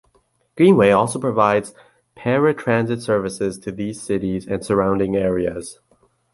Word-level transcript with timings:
Greenway 0.57 0.89
also 0.89 1.19
provides 1.19 1.75
paratransit 2.17 3.03
services 3.03 3.59
to 3.59 3.71
these 3.71 4.01
cities 4.01 4.47
and 4.47 4.65
surrounding 4.65 5.15
areas. 5.15 5.79